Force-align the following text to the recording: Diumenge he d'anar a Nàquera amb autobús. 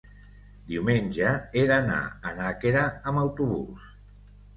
Diumenge 0.69 1.33
he 1.59 1.65
d'anar 1.71 1.97
a 2.29 2.31
Nàquera 2.39 2.87
amb 3.13 3.21
autobús. 3.25 3.85